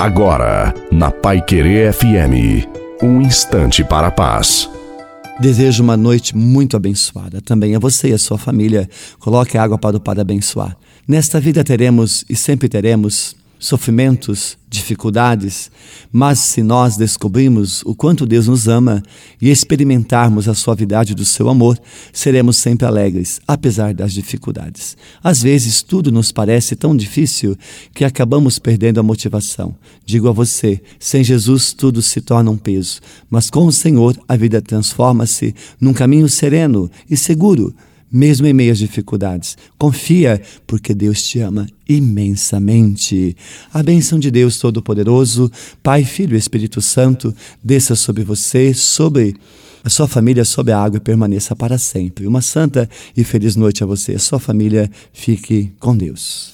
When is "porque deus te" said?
40.66-41.40